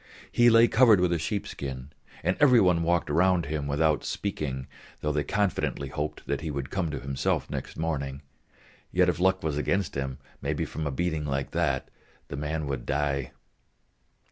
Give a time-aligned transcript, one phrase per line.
[0.31, 1.91] He lay covered with a sheepskin,
[2.23, 4.65] and every one walked round him, without speaking;
[5.01, 8.23] though they confidently hoped that he would come to himself next morning,
[8.91, 11.91] yet if luck was against him, maybe from a beating like that,
[12.29, 13.33] the man would die.